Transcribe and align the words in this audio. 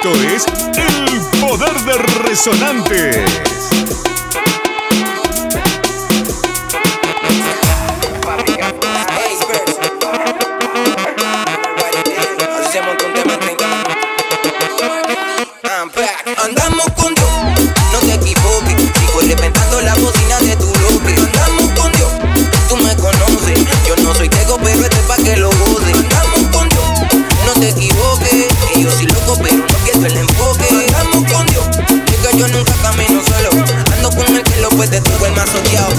Esto 0.00 0.14
es 0.22 0.46
El 0.76 1.40
Poder 1.40 1.74
de 1.80 1.98
Resonantes. 2.22 3.48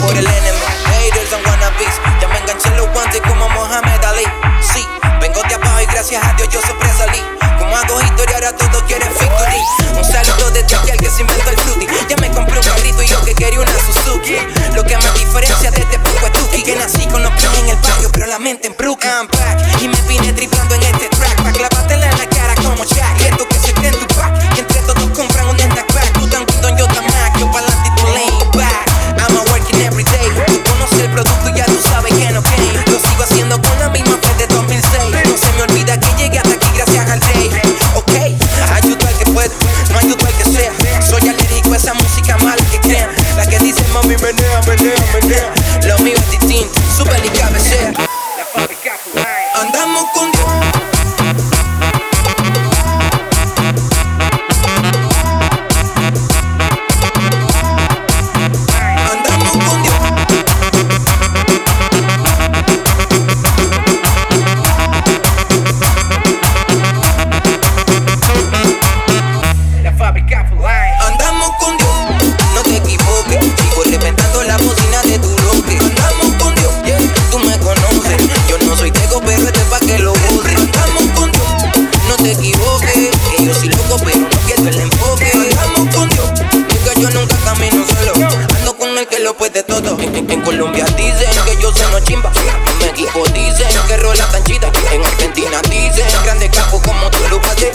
por 0.02 0.16
el 0.18 0.26
enemigo. 0.26 0.66
Haters 0.86 1.34
and 1.34 1.46
wannabes, 1.46 1.96
ya 2.22 2.28
me 2.28 2.38
enganché 2.40 2.70
en 2.70 2.78
los 2.78 2.88
guantes 2.94 3.22
como 3.28 3.50
Mohamed 3.50 4.04
Ali. 4.06 4.24
Sí, 4.62 4.86
vengo 5.20 5.42
de 5.44 5.56
abajo 5.56 5.82
y 5.82 5.86
gracias 5.88 6.24
a 6.24 6.34
Dios 6.34 6.50
yo 6.50 6.62
siempre 6.62 6.90
salí. 6.98 7.22
Como 7.60 7.76
hago 7.76 8.02
historia, 8.02 8.36
ahora 8.36 8.56
todos 8.56 8.84
quieren 8.84 9.10
victory. 9.10 9.62
Un 9.98 10.06
saludo 10.06 10.52
de 10.52 10.64
Tokio 10.64 10.94
al 10.94 11.00
que 11.00 11.10
se 11.10 11.22
inventó 11.22 11.50
el 11.50 11.58
fruity. 11.58 11.88
Ya 12.08 12.16
me 12.18 12.32
compré 12.32 12.58
un 12.58 12.66
carrito 12.66 13.04
y 13.04 13.08
yo 13.08 13.22
que 13.26 13.34
quería 13.36 13.60
una 13.60 13.72
Suzuki. 13.86 14.38
Lo 14.74 14.84
que 14.84 14.98
me 14.98 15.12
diferencia 15.12 15.72
de 15.72 15.80
este 15.82 16.00
poco 16.00 16.26
es 16.26 16.34
Tuki. 16.34 16.64
Que 16.64 16.76
nací 16.76 17.06
con 17.08 17.22
los 17.22 17.32
pies 17.34 17.50
en 17.60 17.70
el 17.70 17.78
patio, 17.78 18.10
pero 18.12 18.28
la 18.28 18.40
mente 18.40 18.68
en 18.68 18.76
Brooklyn. 18.78 19.12
I'm 19.12 19.28
back 19.28 19.82
y 19.82 19.88
me 19.88 20.02
vine 20.08 20.32
triplando 20.34 20.76
en 20.76 20.84
este 20.84 21.10
Estamos 49.80 50.10
con 50.12 50.30
Dios. 50.34 50.49
camino 87.50 87.86
solo. 87.88 88.28
Ando 88.58 88.78
con 88.78 88.98
el 88.98 89.08
que 89.08 89.20
lo 89.20 89.36
puede 89.36 89.64
todo. 89.64 89.98
En, 90.00 90.42
Colombia 90.42 90.86
dicen 90.98 91.30
que 91.46 91.62
yo 91.62 91.72
soy 91.74 91.92
no 91.92 92.00
chimba. 92.02 92.32
En 92.36 92.92
México 92.92 93.24
dicen 93.34 93.68
que 93.88 93.98
rola 93.98 94.26
tan 94.28 94.44
chida. 94.44 94.72
En 94.92 95.04
Argentina 95.04 95.62
dicen 95.70 96.06
grande 96.24 96.50
capo 96.50 96.82
como 96.82 97.10
tú 97.10 97.20
lo 97.30 97.42
pasé. 97.42 97.72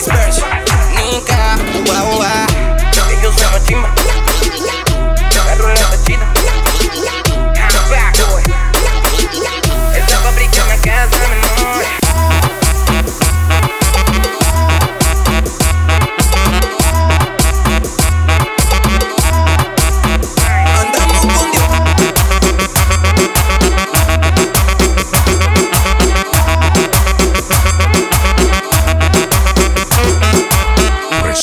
finest. 0.00 0.23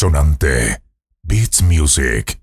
Resonante. 0.01 0.81
Beats 1.22 1.62
Music. 1.62 2.41